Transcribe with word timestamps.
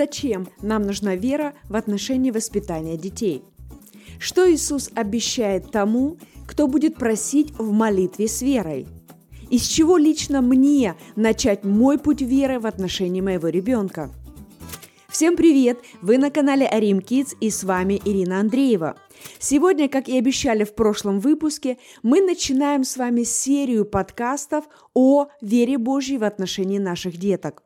Зачем 0.00 0.48
нам 0.62 0.84
нужна 0.84 1.14
вера 1.14 1.52
в 1.68 1.76
отношении 1.76 2.30
воспитания 2.30 2.96
детей? 2.96 3.42
Что 4.18 4.50
Иисус 4.50 4.88
обещает 4.94 5.72
тому, 5.72 6.16
кто 6.46 6.68
будет 6.68 6.94
просить 6.94 7.52
в 7.58 7.70
молитве 7.70 8.26
с 8.26 8.40
верой? 8.40 8.86
Из 9.50 9.66
чего 9.66 9.98
лично 9.98 10.40
мне 10.40 10.94
начать 11.16 11.64
мой 11.64 11.98
путь 11.98 12.22
веры 12.22 12.60
в 12.60 12.64
отношении 12.64 13.20
моего 13.20 13.48
ребенка? 13.48 14.10
Всем 15.10 15.36
привет! 15.36 15.78
Вы 16.00 16.16
на 16.16 16.30
канале 16.30 16.66
Арим 16.66 17.00
Kids 17.00 17.36
и 17.38 17.50
с 17.50 17.62
вами 17.62 18.00
Ирина 18.02 18.40
Андреева. 18.40 18.96
Сегодня, 19.38 19.86
как 19.90 20.08
и 20.08 20.16
обещали 20.16 20.64
в 20.64 20.74
прошлом 20.74 21.20
выпуске, 21.20 21.76
мы 22.02 22.22
начинаем 22.22 22.84
с 22.84 22.96
вами 22.96 23.24
серию 23.24 23.84
подкастов 23.84 24.64
о 24.94 25.26
вере 25.42 25.76
Божьей 25.76 26.16
в 26.16 26.24
отношении 26.24 26.78
наших 26.78 27.18
деток. 27.18 27.64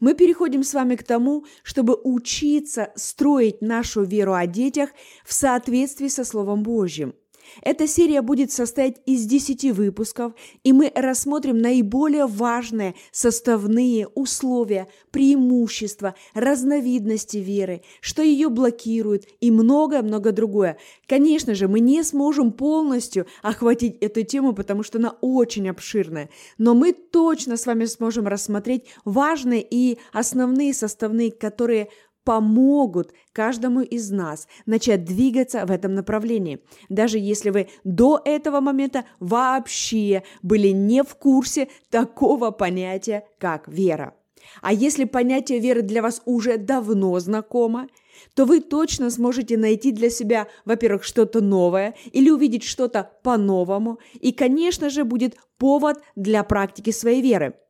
Мы 0.00 0.14
переходим 0.14 0.62
с 0.62 0.74
вами 0.74 0.96
к 0.96 1.02
тому, 1.02 1.44
чтобы 1.62 1.94
учиться 2.02 2.92
строить 2.96 3.62
нашу 3.62 4.04
веру 4.04 4.34
о 4.34 4.46
детях 4.46 4.90
в 5.24 5.32
соответствии 5.32 6.08
со 6.08 6.24
Словом 6.24 6.62
Божьим– 6.62 7.14
эта 7.62 7.86
серия 7.86 8.22
будет 8.22 8.52
состоять 8.52 9.00
из 9.06 9.26
10 9.26 9.72
выпусков, 9.72 10.32
и 10.62 10.72
мы 10.72 10.92
рассмотрим 10.94 11.58
наиболее 11.58 12.26
важные 12.26 12.94
составные 13.12 14.08
условия, 14.08 14.88
преимущества, 15.10 16.14
разновидности 16.34 17.38
веры, 17.38 17.82
что 18.00 18.22
ее 18.22 18.48
блокирует 18.48 19.28
и 19.40 19.50
многое-много 19.50 20.32
другое. 20.32 20.78
Конечно 21.06 21.54
же, 21.54 21.68
мы 21.68 21.80
не 21.80 22.02
сможем 22.02 22.52
полностью 22.52 23.26
охватить 23.42 23.98
эту 24.00 24.22
тему, 24.22 24.52
потому 24.52 24.82
что 24.82 24.98
она 24.98 25.16
очень 25.20 25.68
обширная, 25.68 26.30
но 26.58 26.74
мы 26.74 26.92
точно 26.92 27.56
с 27.56 27.66
вами 27.66 27.84
сможем 27.84 28.26
рассмотреть 28.26 28.84
важные 29.04 29.66
и 29.68 29.98
основные 30.12 30.74
составные, 30.74 31.30
которые 31.30 31.88
помогут 32.24 33.12
каждому 33.32 33.80
из 33.80 34.10
нас 34.10 34.48
начать 34.66 35.04
двигаться 35.04 35.64
в 35.66 35.70
этом 35.70 35.94
направлении, 35.94 36.60
даже 36.88 37.18
если 37.18 37.50
вы 37.50 37.68
до 37.84 38.20
этого 38.24 38.60
момента 38.60 39.04
вообще 39.20 40.22
были 40.42 40.68
не 40.68 41.02
в 41.02 41.14
курсе 41.14 41.68
такого 41.90 42.50
понятия, 42.50 43.26
как 43.38 43.68
вера. 43.68 44.14
А 44.60 44.72
если 44.72 45.04
понятие 45.04 45.58
веры 45.58 45.82
для 45.82 46.02
вас 46.02 46.20
уже 46.26 46.58
давно 46.58 47.18
знакомо, 47.18 47.88
то 48.34 48.44
вы 48.44 48.60
точно 48.60 49.10
сможете 49.10 49.56
найти 49.56 49.90
для 49.90 50.10
себя, 50.10 50.48
во-первых, 50.64 51.02
что-то 51.02 51.40
новое 51.40 51.94
или 52.12 52.30
увидеть 52.30 52.62
что-то 52.62 53.10
по-новому, 53.22 53.98
и, 54.20 54.32
конечно 54.32 54.90
же, 54.90 55.04
будет 55.04 55.36
повод 55.58 55.98
для 56.14 56.44
практики 56.44 56.90
своей 56.90 57.22
веры– 57.22 57.54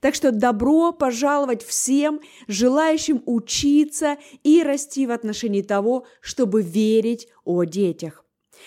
так 0.00 0.14
что 0.14 0.32
добро 0.32 0.92
пожаловать 0.92 1.64
всем, 1.64 2.20
желающим 2.48 3.22
учиться 3.26 4.18
и 4.42 4.62
расти 4.62 5.06
в 5.06 5.10
отношении 5.10 5.62
того, 5.62 6.06
чтобы 6.20 6.62
верить 6.62 7.28
о 7.44 7.64
детях. 7.64 8.24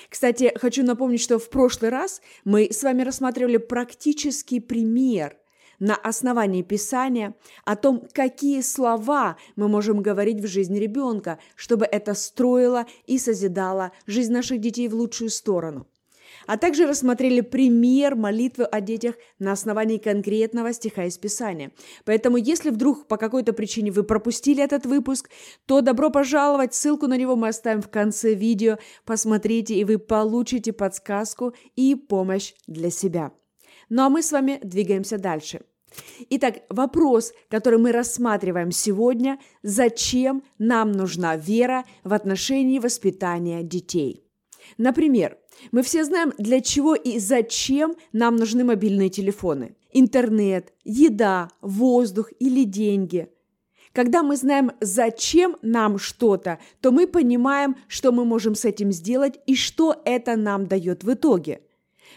Кстати, 0.09 0.52
хочу 0.55 0.83
напомнить, 0.83 1.22
что 1.22 1.39
в 1.39 1.50
прошлый 1.50 1.92
раз 1.92 2.22
мы 2.44 2.70
с 2.72 2.83
вами 2.83 3.03
рассматривали 3.03 3.58
практический 3.58 4.59
пример 4.59 5.38
на 5.80 5.95
основании 5.95 6.61
Писания 6.61 7.36
о 7.66 7.75
том, 7.75 8.08
какие 8.14 8.61
слова 8.61 9.38
мы 9.55 9.67
можем 9.67 10.02
говорить 10.02 10.39
в 10.39 10.48
жизни 10.48 10.80
ребенка, 10.80 11.39
чтобы 11.55 11.86
это 11.86 12.14
строило 12.14 12.86
и 13.05 13.17
созидало 13.17 13.92
жизнь 14.05 14.31
наших 14.31 14.59
детей 14.59 14.88
в 14.88 14.95
лучшую 14.95 15.30
сторону 15.30 15.88
а 16.47 16.58
также 16.58 16.88
рассмотрели 16.88 17.41
пример 17.41 18.16
молитвы 18.16 18.66
о 18.66 18.81
детях 18.81 19.16
на 19.39 19.52
основании 19.52 19.97
конкретного 19.97 20.73
стиха 20.73 21.05
из 21.05 21.17
Писания. 21.17 21.72
Поэтому, 22.05 22.38
если 22.38 22.69
вдруг 22.69 23.08
по 23.08 23.17
какой-то 23.17 23.53
причине 23.53 23.91
вы 23.91 24.03
пропустили 24.03 24.64
этот 24.64 24.86
выпуск, 24.86 25.30
то 25.66 25.81
добро 25.81 26.09
пожаловать, 26.09 26.73
ссылку 26.73 27.08
на 27.08 27.17
него 27.17 27.36
мы 27.36 27.49
оставим 27.49 27.81
в 27.81 27.89
конце 27.89 28.33
видео, 28.33 28.77
посмотрите, 29.05 29.76
и 29.76 29.83
вы 29.83 29.98
получите 29.98 30.73
подсказку 30.73 31.53
и 31.76 31.95
помощь 31.95 32.53
для 32.67 32.89
себя. 32.89 33.32
Ну 33.89 34.03
а 34.03 34.09
мы 34.09 34.21
с 34.21 34.32
вами 34.32 34.59
двигаемся 34.64 35.17
дальше. 35.17 35.61
Итак, 36.30 36.64
вопрос, 36.70 37.33
который 37.49 37.80
мы 37.80 37.92
рассматриваем 37.92 38.71
сегодня, 38.71 39.39
зачем 39.61 40.43
нам 40.58 40.92
нужна 40.92 41.36
вера 41.36 41.86
в 42.03 42.14
отношении 42.14 42.80
воспитания 42.80 43.64
детей? 43.64 44.23
Например, 44.77 45.37
мы 45.71 45.83
все 45.83 46.03
знаем, 46.03 46.33
для 46.37 46.61
чего 46.61 46.95
и 46.95 47.19
зачем 47.19 47.95
нам 48.11 48.36
нужны 48.36 48.64
мобильные 48.64 49.09
телефоны. 49.09 49.75
Интернет, 49.91 50.73
еда, 50.83 51.49
воздух 51.61 52.31
или 52.39 52.64
деньги. 52.64 53.30
Когда 53.93 54.23
мы 54.23 54.36
знаем, 54.37 54.71
зачем 54.81 55.55
нам 55.61 55.99
что-то, 55.99 56.59
то 56.81 56.91
мы 56.91 57.05
понимаем, 57.05 57.75
что 57.87 58.11
мы 58.11 58.25
можем 58.25 58.55
с 58.55 58.65
этим 58.65 58.91
сделать 58.91 59.39
и 59.45 59.55
что 59.55 60.02
это 60.03 60.36
нам 60.36 60.65
дает 60.65 61.03
в 61.03 61.14
итоге. 61.14 61.61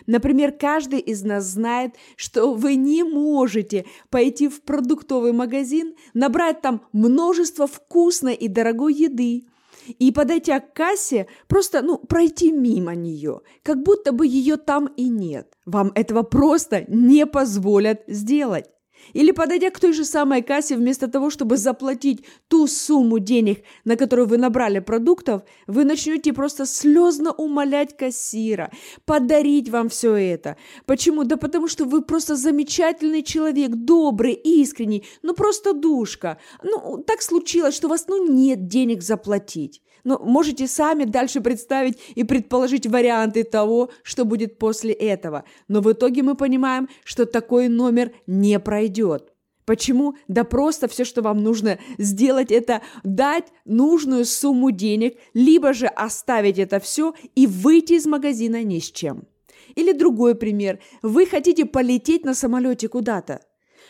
Например, 0.06 0.52
каждый 0.52 1.00
из 1.00 1.22
нас 1.22 1.44
знает, 1.44 1.94
что 2.16 2.54
вы 2.54 2.76
не 2.76 3.02
можете 3.02 3.86
пойти 4.10 4.48
в 4.48 4.62
продуктовый 4.62 5.32
магазин, 5.32 5.94
набрать 6.14 6.60
там 6.60 6.82
множество 6.92 7.66
вкусной 7.66 8.34
и 8.34 8.48
дорогой 8.48 8.94
еды, 8.94 9.46
и, 9.86 10.12
подойдя 10.12 10.60
к 10.60 10.72
кассе, 10.74 11.26
просто, 11.48 11.82
ну, 11.82 11.98
пройти 11.98 12.52
мимо 12.52 12.94
нее, 12.94 13.40
как 13.62 13.82
будто 13.82 14.12
бы 14.12 14.26
ее 14.26 14.56
там 14.56 14.86
и 14.96 15.08
нет. 15.08 15.52
Вам 15.64 15.92
этого 15.94 16.22
просто 16.22 16.84
не 16.88 17.26
позволят 17.26 18.02
сделать. 18.06 18.66
Или 19.12 19.30
подойдя 19.30 19.70
к 19.70 19.80
той 19.80 19.92
же 19.92 20.04
самой 20.04 20.42
кассе, 20.42 20.76
вместо 20.76 21.08
того, 21.08 21.30
чтобы 21.30 21.56
заплатить 21.56 22.24
ту 22.48 22.66
сумму 22.66 23.18
денег, 23.18 23.62
на 23.84 23.96
которую 23.96 24.28
вы 24.28 24.36
набрали 24.38 24.80
продуктов, 24.80 25.42
вы 25.66 25.84
начнете 25.84 26.32
просто 26.32 26.66
слезно 26.66 27.32
умолять 27.32 27.96
кассира, 27.96 28.70
подарить 29.04 29.68
вам 29.68 29.88
все 29.88 30.14
это. 30.14 30.56
Почему? 30.86 31.24
Да 31.24 31.36
потому 31.36 31.68
что 31.68 31.84
вы 31.84 32.02
просто 32.02 32.36
замечательный 32.36 33.22
человек, 33.22 33.70
добрый, 33.70 34.34
искренний, 34.34 35.04
ну 35.22 35.34
просто 35.34 35.72
душка. 35.72 36.38
Ну, 36.62 37.02
так 37.06 37.22
случилось, 37.22 37.74
что 37.74 37.86
у 37.86 37.90
вас, 37.90 38.06
ну, 38.08 38.32
нет 38.32 38.68
денег 38.68 39.02
заплатить. 39.02 39.82
Но 40.06 40.20
можете 40.20 40.68
сами 40.68 41.02
дальше 41.02 41.40
представить 41.40 41.98
и 42.14 42.22
предположить 42.22 42.86
варианты 42.86 43.42
того, 43.42 43.90
что 44.04 44.24
будет 44.24 44.56
после 44.56 44.92
этого. 44.92 45.42
Но 45.66 45.80
в 45.80 45.90
итоге 45.90 46.22
мы 46.22 46.36
понимаем, 46.36 46.88
что 47.02 47.26
такой 47.26 47.66
номер 47.66 48.12
не 48.28 48.60
пройдет. 48.60 49.32
Почему? 49.64 50.14
Да 50.28 50.44
просто 50.44 50.86
все, 50.86 51.04
что 51.04 51.22
вам 51.22 51.42
нужно 51.42 51.80
сделать, 51.98 52.52
это 52.52 52.82
дать 53.02 53.46
нужную 53.64 54.26
сумму 54.26 54.70
денег, 54.70 55.18
либо 55.34 55.72
же 55.72 55.88
оставить 55.88 56.60
это 56.60 56.78
все 56.78 57.12
и 57.34 57.48
выйти 57.48 57.94
из 57.94 58.06
магазина 58.06 58.62
ни 58.62 58.78
с 58.78 58.88
чем. 58.92 59.24
Или 59.74 59.90
другой 59.90 60.36
пример. 60.36 60.78
Вы 61.02 61.26
хотите 61.26 61.64
полететь 61.64 62.24
на 62.24 62.34
самолете 62.34 62.86
куда-то, 62.86 63.40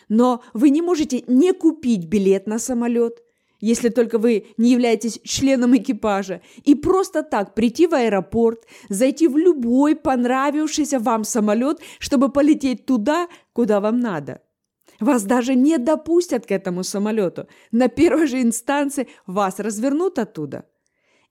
но 0.09 0.41
вы 0.55 0.71
не 0.71 0.81
можете 0.81 1.23
не 1.27 1.53
купить 1.53 2.07
билет 2.07 2.47
на 2.47 2.57
самолет, 2.57 3.21
если 3.59 3.89
только 3.89 4.17
вы 4.17 4.47
не 4.57 4.71
являетесь 4.71 5.19
членом 5.23 5.75
экипажа, 5.75 6.41
и 6.63 6.75
просто 6.75 7.23
так 7.23 7.55
прийти 7.55 7.87
в 7.87 7.93
аэропорт, 7.93 8.65
зайти 8.89 9.27
в 9.27 9.37
любой 9.37 9.95
понравившийся 9.95 10.99
вам 10.99 11.23
самолет, 11.23 11.79
чтобы 11.99 12.29
полететь 12.29 12.85
туда, 12.85 13.27
куда 13.53 13.79
вам 13.79 13.99
надо. 13.99 14.41
Вас 14.99 15.23
даже 15.23 15.55
не 15.55 15.77
допустят 15.77 16.45
к 16.45 16.51
этому 16.51 16.83
самолету. 16.83 17.47
На 17.71 17.87
первой 17.87 18.27
же 18.27 18.41
инстанции 18.41 19.07
вас 19.27 19.59
развернут 19.59 20.17
оттуда. 20.17 20.65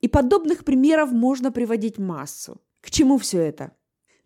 И 0.01 0.09
подобных 0.09 0.65
примеров 0.65 1.11
можно 1.11 1.51
приводить 1.51 1.99
массу. 1.99 2.61
К 2.81 2.91
чему 2.91 3.19
все 3.19 3.41
это? 3.41 3.73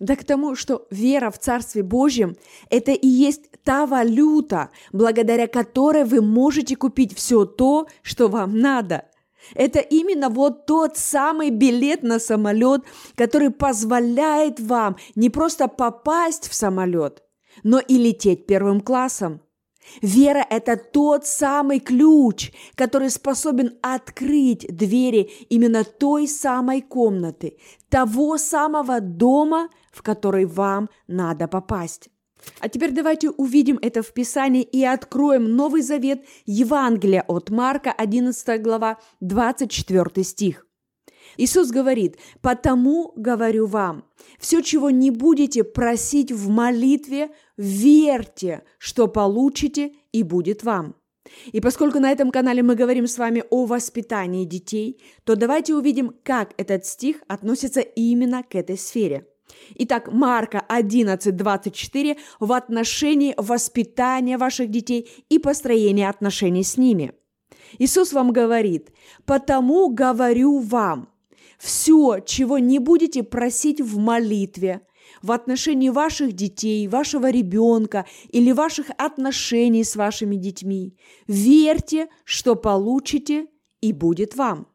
Да 0.00 0.16
к 0.16 0.24
тому, 0.24 0.56
что 0.56 0.86
вера 0.90 1.30
в 1.30 1.38
Царстве 1.38 1.82
Божьем– 1.82 2.36
это 2.70 2.90
и 2.92 3.06
есть 3.06 3.50
та 3.62 3.84
валюта, 3.84 4.70
благодаря 4.92 5.46
которой 5.46 6.04
вы 6.04 6.22
можете 6.22 6.74
купить 6.74 7.14
все 7.14 7.44
то, 7.44 7.86
что 8.02 8.28
вам 8.28 8.58
надо. 8.58 9.04
Это 9.54 9.78
именно 9.78 10.30
вот 10.30 10.64
тот 10.64 10.96
самый 10.96 11.50
билет 11.50 12.02
на 12.02 12.18
самолет, 12.18 12.82
который 13.14 13.50
позволяет 13.50 14.58
вам 14.58 14.96
не 15.16 15.28
просто 15.28 15.68
попасть 15.68 16.48
в 16.48 16.54
самолет, 16.54 17.22
но 17.62 17.78
и 17.78 17.98
лететь 17.98 18.46
первым 18.46 18.80
классом. 18.80 19.42
Вера– 20.00 20.46
это 20.50 20.76
тот 20.76 21.26
самый 21.26 21.80
ключ, 21.80 22.52
который 22.74 23.10
способен 23.10 23.78
открыть 23.82 24.66
двери 24.74 25.30
именно 25.50 25.84
той 25.84 26.28
самой 26.28 26.80
комнаты, 26.80 27.58
того 27.88 28.38
самого 28.38 29.00
дома, 29.00 29.68
в 29.90 30.02
который 30.02 30.44
вам 30.44 30.88
надо 31.06 31.48
попасть. 31.48 32.08
А 32.60 32.68
теперь 32.68 32.92
давайте 32.92 33.30
увидим 33.30 33.78
это 33.82 34.02
в 34.02 34.12
Писании 34.12 34.62
и 34.62 34.84
откроем 34.84 35.56
Новый 35.56 35.82
Завет 35.82 36.24
Евангелия 36.46 37.24
от 37.28 37.50
Марка, 37.50 37.92
11 37.92 38.62
глава, 38.62 38.98
24 39.20 40.24
стих. 40.24 40.66
Иисус 41.36 41.70
говорит, 41.70 42.16
«Потому 42.40 43.12
говорю 43.16 43.66
вам, 43.66 44.04
все, 44.38 44.62
чего 44.62 44.90
не 44.90 45.10
будете 45.10 45.64
просить 45.64 46.32
в 46.32 46.48
молитве, 46.48 47.30
верьте, 47.56 48.62
что 48.78 49.06
получите, 49.06 49.92
и 50.12 50.22
будет 50.22 50.64
вам». 50.64 50.96
И 51.52 51.60
поскольку 51.60 52.00
на 52.00 52.10
этом 52.10 52.30
канале 52.30 52.62
мы 52.62 52.74
говорим 52.74 53.06
с 53.06 53.18
вами 53.18 53.44
о 53.50 53.66
воспитании 53.66 54.44
детей, 54.44 55.00
то 55.24 55.36
давайте 55.36 55.74
увидим, 55.74 56.14
как 56.24 56.52
этот 56.56 56.84
стих 56.86 57.18
относится 57.28 57.80
именно 57.80 58.42
к 58.42 58.54
этой 58.56 58.76
сфере. 58.76 59.26
Итак, 59.76 60.12
Марка 60.12 60.64
11:24 60.68 62.16
в 62.40 62.52
отношении 62.52 63.34
воспитания 63.36 64.38
ваших 64.38 64.70
детей 64.70 65.10
и 65.28 65.38
построения 65.38 66.08
отношений 66.08 66.64
с 66.64 66.76
ними. 66.76 67.12
Иисус 67.78 68.12
вам 68.12 68.32
говорит, 68.32 68.90
«Потому 69.24 69.88
говорю 69.88 70.58
вам, 70.58 71.08
все, 71.58 72.18
чего 72.24 72.58
не 72.58 72.78
будете 72.78 73.22
просить 73.22 73.80
в 73.80 73.98
молитве, 73.98 74.80
в 75.22 75.32
отношении 75.32 75.90
ваших 75.90 76.32
детей, 76.32 76.88
вашего 76.88 77.30
ребенка 77.30 78.06
или 78.28 78.52
ваших 78.52 78.90
отношений 78.96 79.84
с 79.84 79.96
вашими 79.96 80.36
детьми, 80.36 80.96
верьте, 81.26 82.08
что 82.24 82.56
получите, 82.56 83.46
и 83.80 83.92
будет 83.92 84.36
вам». 84.36 84.66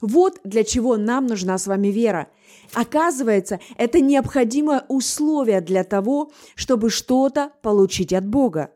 Вот 0.00 0.40
для 0.42 0.64
чего 0.64 0.96
нам 0.96 1.26
нужна 1.26 1.56
с 1.58 1.68
вами 1.68 1.88
вера. 1.88 2.28
Оказывается, 2.74 3.60
это 3.76 4.00
необходимое 4.00 4.84
условие 4.88 5.60
для 5.60 5.84
того, 5.84 6.32
чтобы 6.54 6.90
что-то 6.90 7.52
получить 7.62 8.12
от 8.12 8.26
Бога. 8.26 8.72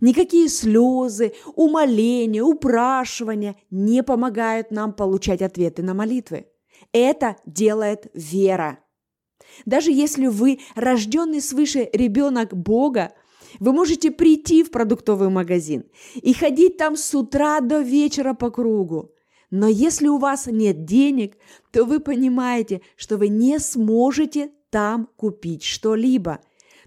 Никакие 0.00 0.48
слезы, 0.48 1.32
умоления, 1.54 2.42
упрашивания 2.42 3.56
не 3.70 4.02
помогают 4.02 4.70
нам 4.70 4.92
получать 4.92 5.42
ответы 5.42 5.82
на 5.82 5.94
молитвы. 5.94 6.46
Это 6.92 7.36
делает 7.46 8.10
вера. 8.12 8.78
Даже 9.64 9.90
если 9.90 10.26
вы 10.26 10.60
рожденный 10.74 11.40
свыше 11.40 11.88
ребенок 11.92 12.54
Бога, 12.54 13.12
вы 13.60 13.72
можете 13.72 14.10
прийти 14.10 14.62
в 14.62 14.70
продуктовый 14.70 15.30
магазин 15.30 15.84
и 16.14 16.32
ходить 16.34 16.76
там 16.76 16.96
с 16.96 17.14
утра 17.14 17.60
до 17.60 17.80
вечера 17.80 18.34
по 18.34 18.50
кругу. 18.50 19.12
Но 19.50 19.66
если 19.66 20.08
у 20.08 20.18
вас 20.18 20.46
нет 20.46 20.84
денег, 20.84 21.36
то 21.70 21.84
вы 21.84 22.00
понимаете, 22.00 22.82
что 22.96 23.16
вы 23.16 23.28
не 23.28 23.58
сможете 23.58 24.50
там 24.70 25.08
купить 25.16 25.62
что-либо. 25.62 26.40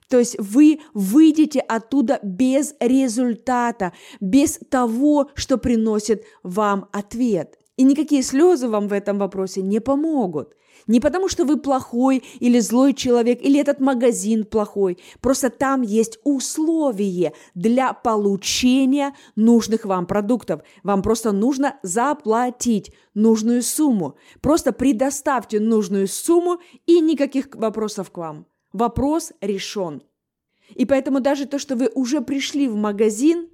То 0.08 0.20
есть 0.20 0.36
вы 0.38 0.82
выйдете 0.94 1.62
оттуда 1.62 2.20
без 2.22 2.76
результата, 2.80 3.94
без 4.20 4.60
того, 4.70 5.30
что 5.36 5.58
приносит 5.58 6.24
вам 6.44 6.90
ответ. 6.92 7.58
И 7.78 7.84
никакие 7.84 8.22
слезы 8.22 8.68
вам 8.68 8.90
в 8.90 8.94
этом 8.94 9.18
вопросе 9.18 9.62
не 9.62 9.80
помогут. 9.80 10.54
Не 10.88 11.00
потому, 11.00 11.28
что 11.28 11.46
вы 11.46 11.58
плохой 11.58 12.24
или 12.40 12.60
злой 12.60 12.94
человек, 12.94 13.42
или 13.42 13.60
этот 13.60 13.80
магазин 13.80 14.46
плохой. 14.46 14.98
Просто 15.20 15.50
там 15.50 15.82
есть 15.82 16.20
условие 16.24 17.34
для 17.56 17.94
получения 17.94 19.16
нужных 19.36 19.86
вам 19.86 20.06
продуктов. 20.06 20.62
Вам 20.84 21.02
просто 21.02 21.32
нужно 21.32 21.80
заплатить 21.84 22.92
нужную 23.14 23.64
сумму. 23.64 24.16
Просто 24.42 24.72
предоставьте 24.72 25.60
нужную 25.60 26.08
сумму 26.08 26.60
и 26.86 27.00
никаких 27.00 27.50
вопросов 27.54 28.12
к 28.12 28.18
вам. 28.18 28.46
Вопрос 28.74 29.34
решен. 29.42 30.04
И 30.76 30.86
поэтому 30.86 31.20
даже 31.20 31.46
то, 31.46 31.60
что 31.60 31.76
вы 31.76 31.90
уже 31.94 32.22
пришли 32.22 32.68
в 32.68 32.76
магазин, 32.76 33.50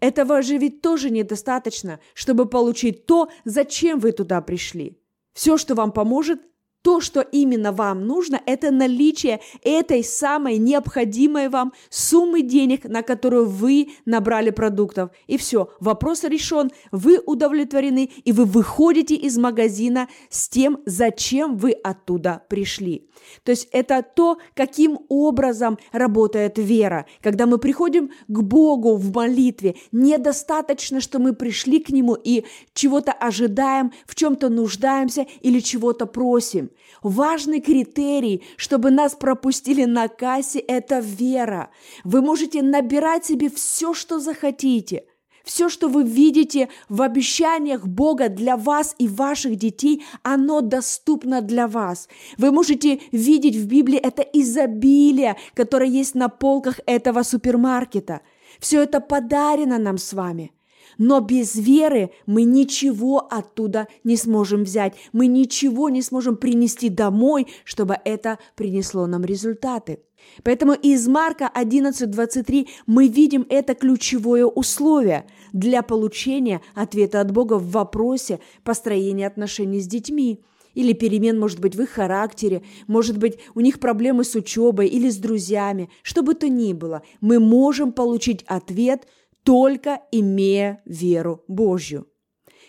этого 0.00 0.42
же 0.42 0.58
ведь 0.58 0.82
тоже 0.82 1.10
недостаточно, 1.10 2.00
чтобы 2.14 2.46
получить 2.46 3.06
то, 3.06 3.28
зачем 3.44 3.98
вы 3.98 4.12
туда 4.12 4.40
пришли. 4.40 4.98
Все, 5.32 5.56
что 5.56 5.74
вам 5.74 5.92
поможет, 5.92 6.40
то, 6.84 7.00
что 7.00 7.22
именно 7.22 7.72
вам 7.72 8.06
нужно, 8.06 8.42
это 8.44 8.70
наличие 8.70 9.40
этой 9.62 10.04
самой 10.04 10.58
необходимой 10.58 11.48
вам 11.48 11.72
суммы 11.88 12.42
денег, 12.42 12.84
на 12.84 13.00
которую 13.00 13.46
вы 13.46 13.88
набрали 14.04 14.50
продуктов. 14.50 15.10
И 15.26 15.38
все, 15.38 15.70
вопрос 15.80 16.24
решен, 16.24 16.70
вы 16.92 17.20
удовлетворены, 17.24 18.10
и 18.24 18.32
вы 18.32 18.44
выходите 18.44 19.14
из 19.14 19.38
магазина 19.38 20.08
с 20.28 20.50
тем, 20.50 20.78
зачем 20.84 21.56
вы 21.56 21.72
оттуда 21.72 22.42
пришли. 22.50 23.08
То 23.44 23.52
есть 23.52 23.66
это 23.72 24.02
то, 24.02 24.36
каким 24.54 24.98
образом 25.08 25.78
работает 25.90 26.58
вера. 26.58 27.06
Когда 27.22 27.46
мы 27.46 27.56
приходим 27.56 28.10
к 28.28 28.42
Богу 28.42 28.96
в 28.96 29.10
молитве, 29.14 29.76
недостаточно, 29.90 31.00
что 31.00 31.18
мы 31.18 31.32
пришли 31.32 31.80
к 31.80 31.88
Нему 31.88 32.14
и 32.14 32.44
чего-то 32.74 33.12
ожидаем, 33.12 33.90
в 34.04 34.14
чем-то 34.14 34.50
нуждаемся 34.50 35.26
или 35.40 35.60
чего-то 35.60 36.04
просим. 36.04 36.70
Важный 37.02 37.60
критерий, 37.60 38.42
чтобы 38.56 38.90
нас 38.90 39.14
пропустили 39.14 39.84
на 39.84 40.08
кассе, 40.08 40.58
это 40.58 40.98
вера. 40.98 41.70
Вы 42.04 42.22
можете 42.22 42.62
набирать 42.62 43.24
себе 43.24 43.50
все, 43.50 43.94
что 43.94 44.18
захотите– 44.18 45.04
все, 45.44 45.68
что 45.68 45.88
вы 45.88 46.04
видите 46.04 46.70
в 46.88 47.02
обещаниях 47.02 47.86
Бога 47.86 48.30
для 48.30 48.56
вас 48.56 48.94
и 48.98 49.06
ваших 49.06 49.56
детей, 49.56 50.02
оно 50.22 50.62
доступно 50.62 51.42
для 51.42 51.68
вас. 51.68 52.08
Вы 52.38 52.50
можете 52.50 53.00
видеть 53.12 53.56
в 53.56 53.66
Библии 53.66 53.98
это 53.98 54.22
изобилие, 54.22 55.36
которое 55.52 55.90
есть 55.90 56.14
на 56.14 56.30
полках 56.30 56.80
этого 56.86 57.22
супермаркета. 57.22 58.22
Все 58.58 58.82
это 58.82 59.00
подарено 59.00 59.78
нам 59.78 59.98
с 59.98 60.14
вами. 60.14 60.52
Но 60.98 61.20
без 61.20 61.54
веры 61.56 62.10
мы 62.26 62.44
ничего 62.44 63.26
оттуда 63.30 63.88
не 64.04 64.16
сможем 64.16 64.64
взять. 64.64 64.94
Мы 65.12 65.26
ничего 65.26 65.88
не 65.88 66.02
сможем 66.02 66.36
принести 66.36 66.88
домой, 66.88 67.46
чтобы 67.64 67.96
это 68.04 68.38
принесло 68.56 69.06
нам 69.06 69.24
результаты. 69.24 70.00
Поэтому 70.42 70.72
из 70.72 71.06
Марка 71.06 71.50
11.23 71.54 72.68
мы 72.86 73.08
видим 73.08 73.46
это 73.48 73.74
ключевое 73.74 74.46
условие 74.46 75.26
для 75.52 75.82
получения 75.82 76.60
ответа 76.74 77.20
от 77.20 77.30
Бога 77.30 77.54
в 77.54 77.70
вопросе 77.70 78.40
построения 78.62 79.26
отношений 79.26 79.80
с 79.80 79.86
детьми 79.86 80.42
или 80.74 80.92
перемен, 80.92 81.38
может 81.38 81.60
быть, 81.60 81.76
в 81.76 81.82
их 81.82 81.90
характере, 81.90 82.62
может 82.86 83.18
быть, 83.18 83.38
у 83.54 83.60
них 83.60 83.78
проблемы 83.80 84.24
с 84.24 84.34
учебой 84.34 84.88
или 84.88 85.08
с 85.08 85.16
друзьями, 85.16 85.88
что 86.02 86.22
бы 86.22 86.34
то 86.34 86.48
ни 86.48 86.72
было, 86.72 87.02
мы 87.20 87.38
можем 87.38 87.92
получить 87.92 88.44
ответ 88.46 89.06
только 89.44 90.00
имея 90.10 90.82
веру 90.84 91.44
Божью. 91.48 92.08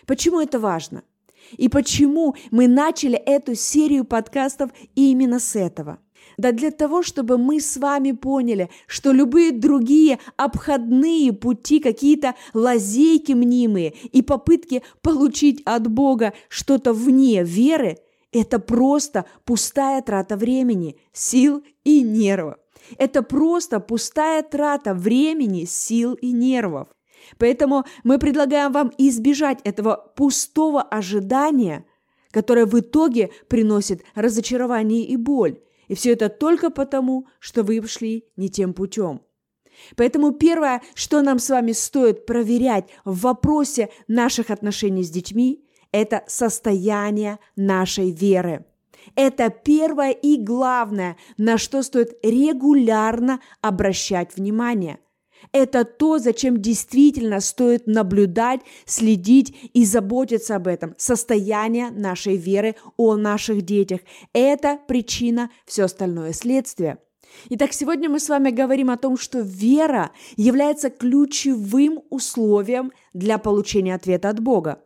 Почему 0.06 0.40
это 0.40 0.60
важно? 0.60 1.02
И 1.56 1.68
почему 1.68 2.34
мы 2.50 2.68
начали 2.68 3.16
эту 3.16 3.54
серию 3.54 4.04
подкастов 4.04 4.70
именно 4.94 5.38
с 5.38 5.56
этого? 5.56 5.98
Да 6.38 6.52
для 6.52 6.70
того, 6.70 7.02
чтобы 7.02 7.38
мы 7.38 7.60
с 7.60 7.76
вами 7.76 8.12
поняли, 8.12 8.68
что 8.86 9.12
любые 9.12 9.52
другие 9.52 10.18
обходные 10.36 11.32
пути, 11.32 11.80
какие-то 11.80 12.34
лазейки 12.52 13.32
мнимые 13.32 13.94
и 14.12 14.22
попытки 14.22 14.82
получить 15.02 15.62
от 15.64 15.88
Бога 15.88 16.34
что-то 16.48 16.92
вне 16.92 17.42
веры, 17.42 17.98
это 18.32 18.58
просто 18.58 19.24
пустая 19.44 20.02
трата 20.02 20.36
времени, 20.36 20.96
сил 21.12 21.62
и 21.84 22.02
нервов. 22.02 22.56
Это 22.98 23.22
просто 23.22 23.80
пустая 23.80 24.42
трата 24.42 24.94
времени, 24.94 25.64
сил 25.64 26.14
и 26.14 26.32
нервов. 26.32 26.88
Поэтому 27.38 27.84
мы 28.04 28.18
предлагаем 28.18 28.72
вам 28.72 28.92
избежать 28.98 29.60
этого 29.64 30.12
пустого 30.16 30.82
ожидания, 30.82 31.84
которое 32.30 32.66
в 32.66 32.78
итоге 32.78 33.30
приносит 33.48 34.02
разочарование 34.14 35.04
и 35.04 35.16
боль. 35.16 35.60
И 35.88 35.94
все 35.94 36.12
это 36.12 36.28
только 36.28 36.70
потому, 36.70 37.26
что 37.38 37.62
вы 37.62 37.80
шли 37.86 38.24
не 38.36 38.48
тем 38.48 38.74
путем. 38.74 39.22
Поэтому 39.96 40.32
первое, 40.32 40.82
что 40.94 41.22
нам 41.22 41.38
с 41.38 41.50
вами 41.50 41.72
стоит 41.72 42.26
проверять 42.26 42.88
в 43.04 43.20
вопросе 43.20 43.90
наших 44.08 44.50
отношений 44.50 45.04
с 45.04 45.10
детьми, 45.10 45.64
это 45.92 46.24
состояние 46.26 47.38
нашей 47.56 48.10
веры. 48.10 48.64
Это 49.14 49.50
первое 49.50 50.10
и 50.10 50.36
главное, 50.36 51.16
на 51.38 51.58
что 51.58 51.82
стоит 51.82 52.18
регулярно 52.22 53.40
обращать 53.60 54.36
внимание. 54.36 54.98
Это 55.52 55.84
то, 55.84 56.18
зачем 56.18 56.60
действительно 56.60 57.40
стоит 57.40 57.86
наблюдать, 57.86 58.60
следить 58.84 59.54
и 59.74 59.84
заботиться 59.84 60.56
об 60.56 60.66
этом. 60.66 60.94
Состояние 60.96 61.90
нашей 61.90 62.36
веры 62.36 62.74
о 62.96 63.16
наших 63.16 63.62
детях. 63.62 64.00
Это 64.32 64.78
причина, 64.88 65.50
все 65.66 65.84
остальное 65.84 66.32
следствие. 66.32 66.98
Итак, 67.50 67.72
сегодня 67.72 68.08
мы 68.08 68.18
с 68.18 68.28
вами 68.28 68.50
говорим 68.50 68.90
о 68.90 68.96
том, 68.96 69.18
что 69.18 69.40
вера 69.40 70.12
является 70.36 70.90
ключевым 70.90 72.02
условием 72.08 72.92
для 73.12 73.38
получения 73.38 73.94
ответа 73.94 74.30
от 74.30 74.40
Бога. 74.40 74.82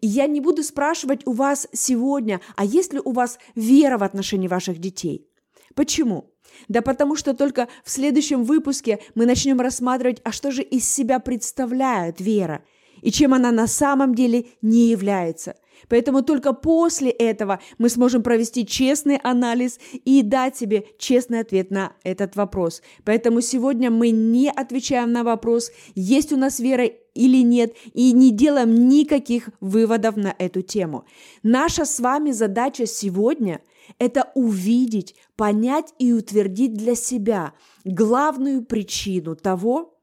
И 0.00 0.06
я 0.06 0.26
не 0.26 0.40
буду 0.40 0.62
спрашивать 0.62 1.26
у 1.26 1.32
вас 1.32 1.68
сегодня, 1.72 2.40
а 2.56 2.64
есть 2.64 2.92
ли 2.92 3.00
у 3.04 3.12
вас 3.12 3.38
вера 3.54 3.98
в 3.98 4.02
отношении 4.02 4.48
ваших 4.48 4.78
детей? 4.78 5.28
Почему? 5.74 6.30
Да 6.68 6.82
потому 6.82 7.16
что 7.16 7.34
только 7.34 7.68
в 7.84 7.90
следующем 7.90 8.44
выпуске 8.44 8.98
мы 9.14 9.26
начнем 9.26 9.60
рассматривать, 9.60 10.20
а 10.24 10.32
что 10.32 10.50
же 10.50 10.62
из 10.62 10.88
себя 10.88 11.18
представляет 11.18 12.20
вера 12.20 12.64
и 13.00 13.10
чем 13.10 13.34
она 13.34 13.50
на 13.50 13.66
самом 13.66 14.14
деле 14.14 14.46
не 14.62 14.90
является. 14.90 15.56
Поэтому 15.88 16.22
только 16.22 16.52
после 16.52 17.10
этого 17.10 17.60
мы 17.78 17.88
сможем 17.88 18.22
провести 18.22 18.64
честный 18.64 19.16
анализ 19.16 19.80
и 19.92 20.22
дать 20.22 20.56
себе 20.56 20.84
честный 20.98 21.40
ответ 21.40 21.70
на 21.70 21.94
этот 22.04 22.36
вопрос. 22.36 22.82
Поэтому 23.04 23.40
сегодня 23.40 23.90
мы 23.90 24.10
не 24.10 24.48
отвечаем 24.50 25.12
на 25.12 25.24
вопрос, 25.24 25.72
есть 25.94 26.32
у 26.32 26.36
нас 26.36 26.60
вера 26.60 26.88
или 27.14 27.42
нет, 27.42 27.74
и 27.92 28.12
не 28.12 28.30
делаем 28.30 28.88
никаких 28.88 29.50
выводов 29.60 30.16
на 30.16 30.34
эту 30.38 30.62
тему. 30.62 31.04
Наша 31.42 31.84
с 31.84 32.00
вами 32.00 32.30
задача 32.30 32.86
сегодня– 32.86 33.60
это 33.98 34.30
увидеть, 34.34 35.14
понять 35.36 35.92
и 35.98 36.12
утвердить 36.12 36.74
для 36.74 36.94
себя 36.94 37.52
главную 37.84 38.64
причину 38.64 39.36
того, 39.36 39.98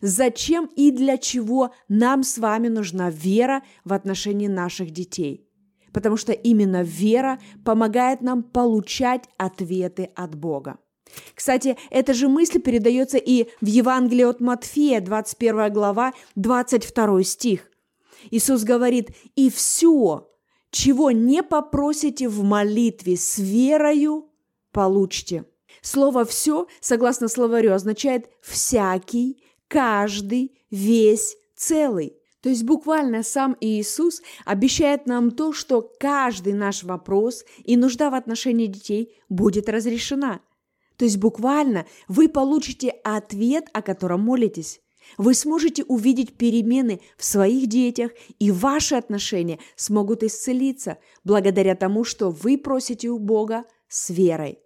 зачем 0.00 0.70
и 0.76 0.90
для 0.90 1.18
чего 1.18 1.72
нам 1.88 2.22
с 2.22 2.38
вами 2.38 2.68
нужна 2.68 3.10
вера 3.10 3.62
в 3.84 3.92
отношении 3.92 4.48
наших 4.48 4.90
детей. 4.90 5.48
Потому 5.92 6.16
что 6.16 6.32
именно 6.32 6.82
вера 6.82 7.40
помогает 7.64 8.20
нам 8.20 8.42
получать 8.42 9.24
ответы 9.38 10.10
от 10.14 10.34
Бога. 10.34 10.78
Кстати, 11.36 11.76
эта 11.90 12.14
же 12.14 12.28
мысль 12.28 12.60
передается 12.60 13.18
и 13.18 13.48
в 13.60 13.66
Евангелии 13.66 14.24
от 14.24 14.40
Матфея, 14.40 15.02
21 15.02 15.70
глава, 15.70 16.14
22 16.34 17.22
стих. 17.24 17.70
Иисус 18.30 18.64
говорит, 18.64 19.10
«И 19.36 19.50
все, 19.50 20.30
чего 20.70 21.10
не 21.10 21.42
попросите 21.42 22.26
в 22.30 22.42
молитве 22.42 23.18
с 23.18 23.38
верою, 23.38 24.30
получите». 24.72 25.44
Слово 25.82 26.24
«все», 26.24 26.68
согласно 26.80 27.28
словарю, 27.28 27.74
означает 27.74 28.30
«всякий», 28.40 29.44
«каждый», 29.68 30.58
«весь», 30.70 31.36
«целый». 31.54 32.16
То 32.40 32.48
есть 32.48 32.64
буквально 32.64 33.22
сам 33.22 33.56
Иисус 33.60 34.22
обещает 34.46 35.06
нам 35.06 35.30
то, 35.32 35.52
что 35.52 35.86
каждый 36.00 36.54
наш 36.54 36.82
вопрос 36.82 37.44
и 37.62 37.76
нужда 37.76 38.08
в 38.08 38.14
отношении 38.14 38.68
детей 38.68 39.14
будет 39.28 39.68
разрешена– 39.68 40.40
то 40.96 41.04
есть 41.04 41.18
буквально 41.18 41.86
вы 42.08 42.28
получите 42.28 42.90
ответ, 43.04 43.68
о 43.72 43.82
котором 43.82 44.20
молитесь. 44.20 44.80
Вы 45.18 45.34
сможете 45.34 45.84
увидеть 45.84 46.36
перемены 46.36 47.00
в 47.16 47.24
своих 47.24 47.68
детях, 47.68 48.10
и 48.38 48.50
ваши 48.50 48.96
отношения 48.96 49.58
смогут 49.76 50.22
исцелиться 50.22 50.98
благодаря 51.24 51.76
тому, 51.76 52.04
что 52.04 52.30
вы 52.30 52.58
просите 52.58 53.08
у 53.08 53.18
Бога 53.18 53.64
с 53.88 54.10
верой. 54.10 54.58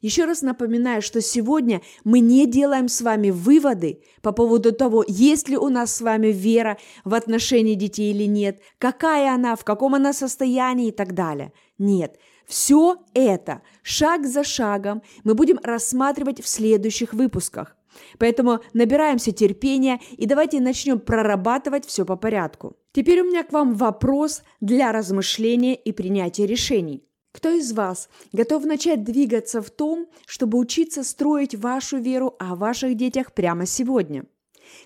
Еще 0.00 0.26
раз 0.26 0.42
напоминаю, 0.42 1.02
что 1.02 1.20
сегодня 1.20 1.82
мы 2.04 2.20
не 2.20 2.46
делаем 2.46 2.88
с 2.88 3.00
вами 3.00 3.30
выводы 3.30 4.02
по 4.22 4.30
поводу 4.30 4.72
того, 4.72 5.04
есть 5.06 5.48
ли 5.48 5.56
у 5.56 5.70
нас 5.70 5.96
с 5.96 6.00
вами 6.00 6.28
вера 6.28 6.78
в 7.04 7.14
отношении 7.14 7.74
детей 7.74 8.12
или 8.12 8.24
нет, 8.24 8.60
какая 8.78 9.34
она, 9.34 9.56
в 9.56 9.64
каком 9.64 9.96
она 9.96 10.12
состоянии 10.12 10.88
и 10.88 10.92
так 10.92 11.14
далее. 11.14 11.52
Нет, 11.78 12.16
все 12.48 12.96
это 13.12 13.60
шаг 13.82 14.26
за 14.26 14.42
шагом 14.42 15.02
мы 15.22 15.34
будем 15.34 15.60
рассматривать 15.62 16.42
в 16.42 16.48
следующих 16.48 17.12
выпусках. 17.12 17.76
Поэтому 18.18 18.60
набираемся 18.72 19.32
терпения 19.32 20.00
и 20.16 20.24
давайте 20.24 20.60
начнем 20.60 20.98
прорабатывать 20.98 21.84
все 21.84 22.06
по 22.06 22.16
порядку. 22.16 22.76
Теперь 22.92 23.20
у 23.20 23.24
меня 23.24 23.44
к 23.44 23.52
вам 23.52 23.74
вопрос 23.74 24.42
для 24.60 24.92
размышления 24.92 25.74
и 25.74 25.92
принятия 25.92 26.46
решений. 26.46 27.04
Кто 27.32 27.50
из 27.50 27.72
вас 27.72 28.08
готов 28.32 28.64
начать 28.64 29.04
двигаться 29.04 29.60
в 29.60 29.70
том, 29.70 30.06
чтобы 30.26 30.58
учиться 30.58 31.04
строить 31.04 31.54
вашу 31.54 31.98
веру 31.98 32.34
о 32.38 32.56
ваших 32.56 32.96
детях 32.96 33.34
прямо 33.34 33.66
сегодня? 33.66 34.24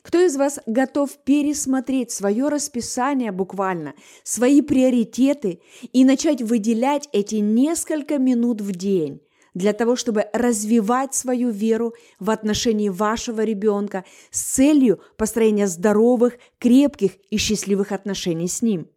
Кто 0.00 0.20
из 0.20 0.36
вас 0.36 0.58
готов 0.66 1.10
пересмотреть 1.24 2.10
свое 2.10 2.48
расписание 2.48 3.32
буквально, 3.32 3.94
свои 4.24 4.62
приоритеты 4.62 5.60
и 5.92 6.04
начать 6.04 6.40
выделять 6.42 7.08
эти 7.12 7.36
несколько 7.36 8.18
минут 8.18 8.60
в 8.60 8.72
день 8.72 9.20
для 9.54 9.72
того, 9.72 9.96
чтобы 9.96 10.26
развивать 10.32 11.14
свою 11.14 11.50
веру 11.50 11.94
в 12.18 12.30
отношении 12.30 12.88
вашего 12.88 13.42
ребенка 13.42 14.04
с 14.30 14.40
целью 14.42 15.00
построения 15.16 15.66
здоровых, 15.66 16.38
крепких 16.58 17.12
и 17.30 17.36
счастливых 17.36 17.92
отношений 17.92 18.48
с 18.48 18.62
ним? 18.62 18.88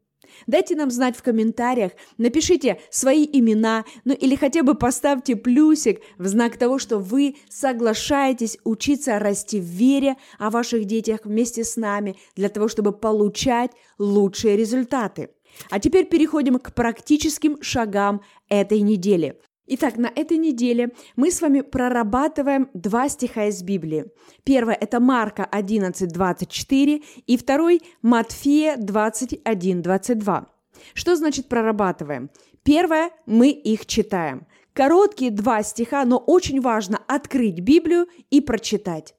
Дайте 0.48 0.76
нам 0.76 0.92
знать 0.92 1.16
в 1.16 1.24
комментариях, 1.24 1.92
напишите 2.18 2.80
свои 2.90 3.28
имена, 3.32 3.86
ну 4.04 4.14
или 4.14 4.36
хотя 4.36 4.64
бы 4.64 4.76
поставьте 4.76 5.36
плюсик 5.36 6.02
в 6.18 6.28
знак 6.28 6.58
того, 6.58 6.80
что 6.80 7.00
вы 7.00 7.36
соглашаетесь 7.50 8.58
учиться 8.64 9.20
расти 9.20 9.60
в 9.60 9.66
вере 9.66 10.16
о 10.38 10.50
ваших 10.50 10.86
детях 10.86 11.22
вместе 11.24 11.64
с 11.64 11.76
нами 11.76 12.16
для 12.36 12.50
того, 12.50 12.68
чтобы 12.68 12.92
получать 12.92 13.72
лучшие 13.98 14.58
результаты. 14.58 15.30
А 15.70 15.80
теперь 15.80 16.06
переходим 16.06 16.60
к 16.60 16.74
практическим 16.74 17.62
шагам 17.62 18.22
этой 18.50 18.82
недели. 18.82 19.40
Итак, 19.68 19.98
на 19.98 20.12
этой 20.16 20.38
неделе 20.38 20.92
мы 21.16 21.32
с 21.32 21.42
вами 21.42 21.62
прорабатываем 21.62 22.70
два 22.76 23.10
стиха 23.10 23.46
из 23.46 23.64
Библии. 23.64 24.06
Первое– 24.44 24.76
это 24.80 25.00
Марка 25.00 25.44
11, 25.44 26.08
24, 26.12 27.02
и 27.26 27.38
второй– 27.38 27.82
Матфея 28.04 28.78
21, 28.78 29.82
22. 29.82 30.48
Что 30.94 31.16
значит 31.16 31.50
прорабатываем? 31.50 32.30
Первое– 32.62 33.10
мы 33.26 33.50
их 33.50 33.88
читаем. 33.88 34.46
Короткие 34.74 35.32
два 35.32 35.64
стиха, 35.64 36.06
но 36.06 36.18
очень 36.18 36.62
важно 36.62 37.00
открыть 37.08 37.60
Библию 37.60 38.08
и 38.30 38.42
прочитать. 38.42 39.16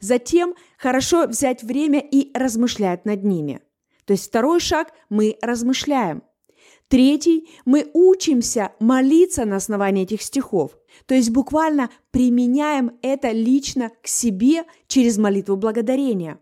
Затем 0.00 0.54
хорошо 0.76 1.26
взять 1.26 1.62
время 1.62 2.00
и 2.00 2.36
размышлять 2.36 3.06
над 3.06 3.24
ними. 3.24 3.60
То 4.04 4.12
есть 4.12 4.28
второй 4.28 4.60
шаг– 4.60 4.92
мы 5.08 5.38
размышляем– 5.40 6.22
Третий, 6.88 7.48
мы 7.64 7.90
учимся 7.94 8.72
молиться 8.78 9.44
на 9.44 9.56
основании 9.56 10.04
этих 10.04 10.22
стихов, 10.22 10.78
то 11.06 11.16
есть 11.16 11.30
буквально 11.30 11.90
применяем 12.12 12.92
это 13.02 13.32
лично 13.32 13.90
к 14.02 14.06
себе 14.06 14.62
через 14.86 15.18
молитву 15.18 15.56
благодарения. 15.56 16.38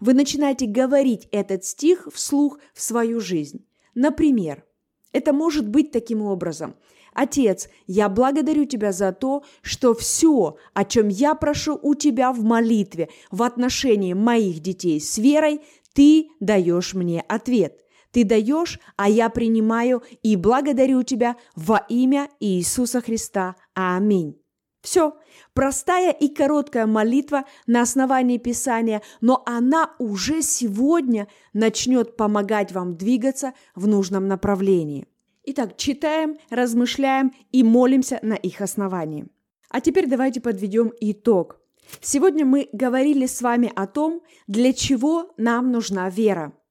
Вы 0.00 0.12
начинаете 0.12 0.66
говорить 0.66 1.28
этот 1.32 1.64
стих 1.64 2.08
вслух 2.12 2.58
в 2.74 2.82
свою 2.82 3.20
жизнь. 3.20 3.64
Например, 3.94 4.64
это 5.12 5.32
может 5.32 5.66
быть 5.66 5.92
таким 5.92 6.20
образом. 6.20 6.76
Отец, 7.14 7.70
я 7.86 8.10
благодарю 8.10 8.66
Тебя 8.66 8.92
за 8.92 9.12
то, 9.12 9.44
что 9.62 9.94
все, 9.94 10.58
о 10.74 10.84
чем 10.84 11.08
я 11.08 11.34
прошу 11.34 11.78
у 11.80 11.94
Тебя 11.94 12.34
в 12.34 12.42
молитве 12.44 13.08
в 13.30 13.42
отношении 13.42 14.12
моих 14.12 14.60
детей 14.60 15.00
с 15.00 15.16
верой, 15.16 15.62
Ты 15.94 16.28
даешь 16.38 16.92
мне 16.92 17.22
ответ– 17.22 17.80
ты 18.10 18.24
даешь, 18.24 18.80
а 18.96 19.08
я 19.08 19.28
принимаю 19.28 20.02
и 20.22 20.36
благодарю 20.36 21.02
тебя 21.02 21.36
во 21.54 21.84
имя 21.88 22.28
Иисуса 22.40 23.00
Христа. 23.00 23.56
Аминь. 23.74 24.40
Все. 24.82 25.16
Простая 25.52 26.12
и 26.12 26.28
короткая 26.28 26.86
молитва 26.86 27.44
на 27.66 27.82
основании 27.82 28.38
Писания, 28.38 29.02
но 29.20 29.42
она 29.44 29.90
уже 29.98 30.42
сегодня 30.42 31.26
начнет 31.52 32.16
помогать 32.16 32.72
вам 32.72 32.96
двигаться 32.96 33.52
в 33.74 33.88
нужном 33.88 34.28
направлении. 34.28 35.08
Итак, 35.42 35.76
читаем, 35.76 36.36
размышляем 36.50 37.32
и 37.52 37.62
молимся 37.62 38.18
на 38.22 38.34
их 38.34 38.60
основании. 38.60 39.26
А 39.70 39.80
теперь 39.80 40.06
давайте 40.06 40.40
подведем 40.40 40.92
итог. 41.00 41.60
Сегодня 42.00 42.44
мы 42.44 42.68
говорили 42.72 43.26
с 43.26 43.42
вами 43.42 43.72
о 43.74 43.86
том, 43.86 44.22
для 44.46 44.72
чего 44.72 45.34
нам 45.36 45.72
нужна 45.72 46.08
вера– 46.10 46.52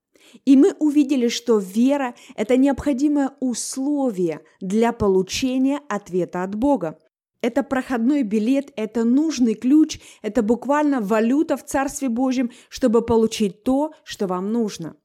и 0.46 0.58
мы 0.58 0.74
увидели, 0.80 1.28
что 1.28 1.58
вера– 1.58 2.16
это 2.36 2.58
необходимое 2.58 3.32
условие 3.40 4.42
для 4.62 4.92
получения 4.92 5.82
ответа 5.90 6.44
от 6.44 6.56
Бога. 6.56 7.00
Это 7.42 7.62
проходной 7.62 8.24
билет, 8.24 8.72
это 8.76 9.04
нужный 9.04 9.54
ключ, 9.54 10.00
это 10.22 10.42
буквально 10.42 11.00
валюта 11.00 11.58
в 11.58 11.66
Царстве 11.66 12.10
Божьем, 12.10 12.52
чтобы 12.70 13.04
получить 13.04 13.64
то, 13.64 13.94
что 14.04 14.26
вам 14.26 14.52
нужно. 14.52 14.96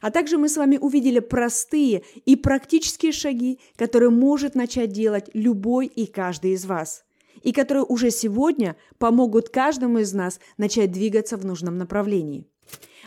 А 0.00 0.10
также 0.10 0.36
мы 0.36 0.48
с 0.48 0.56
вами 0.56 0.76
увидели 0.76 1.18
простые 1.18 2.02
и 2.24 2.36
практические 2.36 3.12
шаги, 3.12 3.58
которые 3.76 4.10
может 4.10 4.54
начать 4.54 4.92
делать 4.92 5.30
любой 5.32 5.86
и 5.86 6.06
каждый 6.06 6.52
из 6.52 6.66
вас, 6.66 7.04
и 7.42 7.52
которые 7.52 7.84
уже 7.84 8.10
сегодня 8.10 8.76
помогут 8.98 9.48
каждому 9.48 9.98
из 9.98 10.12
нас 10.12 10.40
начать 10.58 10.92
двигаться 10.92 11.36
в 11.36 11.44
нужном 11.44 11.78
направлении. 11.78 12.46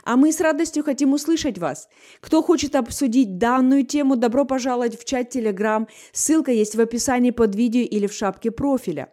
А 0.03 0.15
мы 0.17 0.31
с 0.31 0.41
радостью 0.41 0.83
хотим 0.83 1.13
услышать 1.13 1.57
вас. 1.57 1.87
Кто 2.19 2.41
хочет 2.41 2.75
обсудить 2.75 3.37
данную 3.37 3.85
тему, 3.85 4.15
добро 4.15 4.45
пожаловать 4.45 4.99
в 4.99 5.05
чат 5.05 5.35
Telegram. 5.35 5.87
Ссылка 6.11 6.51
есть 6.51 6.75
в 6.75 6.81
описании 6.81 7.31
под 7.31 7.55
видео 7.55 7.81
или 7.81 8.07
в 8.07 8.13
шапке 8.13 8.51
профиля. 8.51 9.09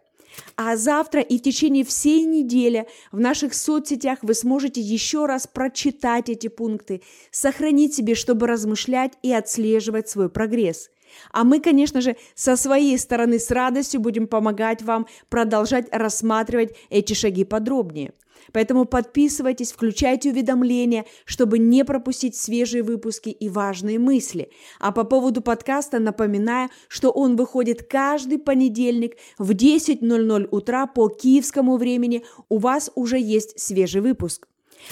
А 0.55 0.77
завтра 0.77 1.21
и 1.21 1.37
в 1.37 1.41
течение 1.41 1.83
всей 1.83 2.23
недели 2.23 2.87
в 3.11 3.19
наших 3.19 3.53
соцсетях 3.53 4.19
вы 4.21 4.33
сможете 4.33 4.81
еще 4.81 5.25
раз 5.25 5.47
прочитать 5.47 6.29
эти 6.29 6.47
пункты, 6.47 7.01
сохранить 7.31 7.93
себе, 7.95 8.15
чтобы 8.15 8.47
размышлять 8.47 9.13
и 9.21 9.33
отслеживать 9.33 10.09
свой 10.09 10.29
прогресс. 10.29 10.89
А 11.31 11.43
мы, 11.43 11.59
конечно 11.59 12.01
же, 12.01 12.15
со 12.35 12.55
своей 12.55 12.97
стороны 12.97 13.39
с 13.39 13.49
радостью 13.49 13.99
будем 13.99 14.27
помогать 14.27 14.81
вам 14.81 15.07
продолжать 15.29 15.87
рассматривать 15.91 16.75
эти 16.89 17.13
шаги 17.13 17.43
подробнее. 17.43 18.13
Поэтому 18.53 18.85
подписывайтесь, 18.85 19.71
включайте 19.71 20.31
уведомления, 20.31 21.05
чтобы 21.25 21.59
не 21.59 21.85
пропустить 21.85 22.35
свежие 22.35 22.83
выпуски 22.83 23.29
и 23.29 23.49
важные 23.49 23.99
мысли. 23.99 24.51
А 24.79 24.91
по 24.91 25.03
поводу 25.03 25.41
подкаста 25.41 25.99
напоминаю, 25.99 26.69
что 26.87 27.11
он 27.11 27.35
выходит 27.35 27.83
каждый 27.83 28.39
понедельник 28.39 29.17
в 29.37 29.51
10.00 29.51 30.47
утра 30.51 30.87
по 30.87 31.09
киевскому 31.09 31.77
времени. 31.77 32.23
У 32.49 32.57
вас 32.57 32.91
уже 32.95 33.19
есть 33.19 33.59
свежий 33.59 34.01
выпуск. 34.01 34.47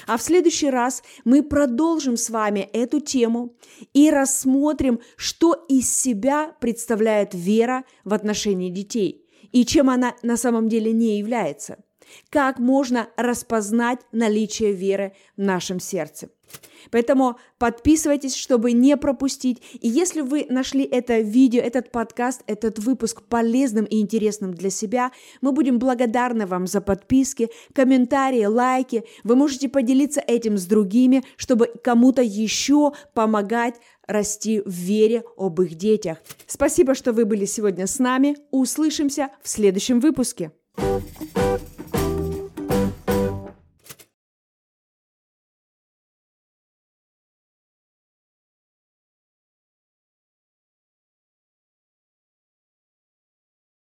А 0.05 0.17
в 0.17 0.21
следующий 0.21 0.69
раз 0.69 1.01
мы 1.23 1.43
продолжим 1.43 2.17
с 2.17 2.29
вами 2.29 2.69
эту 2.73 2.99
тему 2.99 3.55
и 3.93 4.09
рассмотрим, 4.11 4.99
что 5.15 5.53
из 5.69 5.89
себя 5.89 6.55
представляет 6.59 7.33
вера 7.33 7.85
в 8.03 8.13
отношении 8.13 8.69
детей 8.69 9.23
и 9.51 9.65
чем 9.65 9.89
она 9.89 10.15
на 10.23 10.37
самом 10.37 10.67
деле 10.67 10.91
не 10.91 11.17
является. 11.17 11.77
Как 12.29 12.59
можно 12.59 13.07
распознать 13.17 13.99
наличие 14.11 14.73
веры 14.73 15.13
в 15.35 15.41
нашем 15.41 15.79
сердце. 15.79 16.29
Поэтому 16.91 17.37
подписывайтесь, 17.57 18.35
чтобы 18.35 18.71
не 18.71 18.95
пропустить. 18.97 19.61
И 19.81 19.89
если 19.89 20.21
вы 20.21 20.45
нашли 20.49 20.83
это 20.83 21.19
видео, 21.19 21.61
этот 21.61 21.91
подкаст, 21.91 22.43
этот 22.47 22.79
выпуск 22.79 23.23
полезным 23.23 23.85
и 23.85 23.99
интересным 23.99 24.53
для 24.53 24.69
себя, 24.69 25.11
мы 25.41 25.51
будем 25.51 25.79
благодарны 25.79 26.45
вам 26.45 26.67
за 26.67 26.81
подписки, 26.81 27.49
комментарии, 27.73 28.45
лайки. 28.45 29.03
Вы 29.23 29.35
можете 29.35 29.69
поделиться 29.69 30.21
этим 30.25 30.57
с 30.57 30.65
другими, 30.65 31.23
чтобы 31.35 31.67
кому-то 31.83 32.21
еще 32.21 32.93
помогать 33.13 33.75
расти 34.07 34.61
в 34.65 34.71
вере 34.71 35.23
об 35.35 35.61
их 35.61 35.75
детях. 35.75 36.19
Спасибо, 36.45 36.95
что 36.95 37.11
вы 37.11 37.25
были 37.25 37.45
сегодня 37.45 37.87
с 37.87 37.99
нами. 37.99 38.37
Услышимся 38.51 39.29
в 39.43 39.49
следующем 39.49 39.99
выпуске. 39.99 40.51
thank 40.77 41.37
you 41.37 41.46